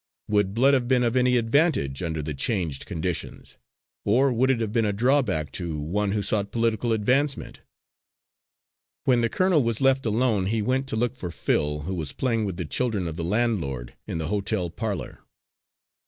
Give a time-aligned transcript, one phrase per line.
[0.29, 3.57] Would blood have been of any advantage, under the changed conditions,
[4.03, 7.59] or would it have been a drawback to one who sought political advancement?
[9.03, 12.45] When the colonel was left alone, he went to look for Phil, who was playing
[12.45, 15.19] with the children of the landlord, in the hotel parlour.